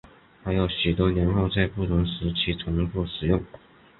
[0.43, 3.39] 还有许多年号在不同时期重复使用。